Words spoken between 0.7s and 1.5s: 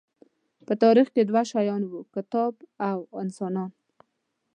تاریخ کې دوه